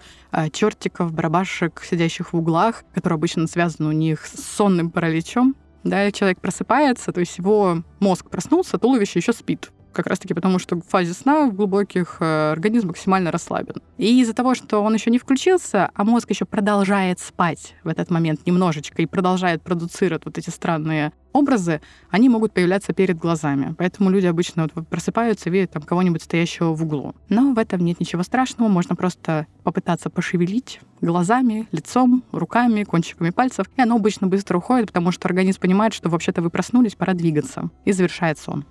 чертиков, 0.52 1.14
барабашек, 1.14 1.82
сидящих 1.84 2.34
в 2.34 2.38
углах, 2.38 2.84
которые 2.94 3.16
обычно 3.16 3.48
связаны 3.48 3.90
у 3.90 3.94
них 3.94 4.26
с 4.28 4.56
сонным 4.56 4.92
параличом, 4.92 5.56
да, 5.84 6.12
человек 6.12 6.40
просыпается, 6.40 7.12
то 7.12 7.20
есть 7.20 7.38
его 7.38 7.84
мозг 8.00 8.30
проснулся, 8.30 8.78
туловище 8.78 9.20
еще 9.20 9.34
спит. 9.34 9.72
Как 9.94 10.08
раз-таки 10.08 10.34
потому, 10.34 10.58
что 10.58 10.78
в 10.78 10.84
фазе 10.84 11.14
сна 11.14 11.48
в 11.48 11.54
глубоких 11.54 12.18
э, 12.22 12.52
организм 12.52 12.88
максимально 12.88 13.30
расслаблен. 13.30 13.82
И 13.98 14.22
из-за 14.22 14.34
того, 14.34 14.56
что 14.56 14.82
он 14.82 14.94
еще 14.94 15.12
не 15.12 15.18
включился, 15.18 15.90
а 15.94 16.04
мозг 16.06 16.30
еще 16.30 16.46
продолжает 16.46 17.20
спать 17.20 17.76
в 17.84 17.90
этот 17.90 18.10
момент 18.10 18.46
немножечко 18.46 19.02
и 19.02 19.06
продолжает 19.06 19.62
продуцировать 19.62 20.24
вот 20.24 20.38
эти 20.38 20.50
странные 20.50 21.12
образы, 21.34 21.82
они 22.10 22.30
могут 22.30 22.54
появляться 22.54 22.94
перед 22.94 23.18
глазами. 23.18 23.76
Поэтому 23.78 24.10
люди 24.10 24.26
обычно 24.26 24.68
вот 24.74 24.88
просыпаются 24.88 25.50
видят 25.50 25.72
там 25.72 25.84
кого-нибудь 25.84 26.24
стоящего 26.24 26.74
в 26.74 26.84
углу. 26.84 27.16
Но 27.30 27.54
в 27.54 27.60
этом 27.60 27.82
нет 27.82 28.00
ничего 28.00 28.24
страшного. 28.24 28.70
Можно 28.70 28.96
просто 28.96 29.48
попытаться 29.64 30.10
пошевелить 30.10 30.82
глазами, 31.02 31.68
лицом, 31.72 32.24
руками, 32.32 32.84
кончиками 32.84 33.30
пальцев. 33.32 33.68
И 33.76 33.82
оно 33.82 33.96
обычно 33.96 34.28
быстро 34.28 34.58
уходит, 34.58 34.88
потому 34.88 35.12
что 35.12 35.28
организм 35.28 35.62
понимает, 35.62 35.94
что 35.94 36.10
вообще-то 36.10 36.42
вы 36.42 36.50
проснулись, 36.50 36.96
пора 36.96 37.14
двигаться. 37.14 37.70
И 37.86 37.92
завершает 37.92 38.38
сон. 38.40 38.66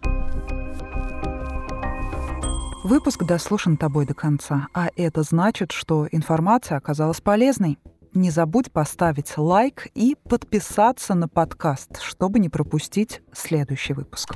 Выпуск 2.82 3.24
дослушан 3.24 3.76
тобой 3.76 4.06
до 4.06 4.14
конца, 4.14 4.68
а 4.72 4.88
это 4.96 5.22
значит, 5.22 5.70
что 5.70 6.08
информация 6.10 6.78
оказалась 6.78 7.20
полезной. 7.20 7.78
Не 8.12 8.30
забудь 8.30 8.72
поставить 8.72 9.38
лайк 9.38 9.86
и 9.94 10.16
подписаться 10.28 11.14
на 11.14 11.28
подкаст, 11.28 12.00
чтобы 12.00 12.40
не 12.40 12.48
пропустить 12.48 13.22
следующий 13.32 13.92
выпуск. 13.92 14.34